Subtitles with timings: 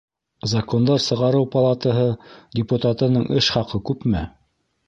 [0.53, 2.07] Закондар сығарыу палатаһы
[2.61, 4.27] депутатының эш хаҡы күпме?